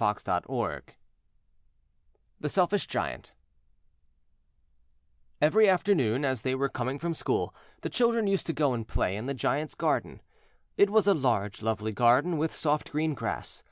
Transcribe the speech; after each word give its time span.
[Picture: 0.00 0.82
The 2.40 2.48
Selfish 2.48 2.86
Giant] 2.86 3.32
EVERY 5.42 5.68
afternoon, 5.68 6.24
as 6.24 6.40
they 6.40 6.54
were 6.54 6.70
coming 6.70 6.98
from 6.98 7.12
school, 7.12 7.54
the 7.82 7.90
children 7.90 8.26
used 8.26 8.46
to 8.46 8.54
go 8.54 8.72
and 8.72 8.88
play 8.88 9.14
in 9.14 9.26
the 9.26 9.34
Giant's 9.34 9.74
garden. 9.74 10.22
It 10.78 10.88
was 10.88 11.06
a 11.06 11.12
large 11.12 11.60
lovely 11.60 11.92
garden, 11.92 12.38
with 12.38 12.50
soft 12.54 12.90
green 12.92 13.12
grass. 13.12 13.62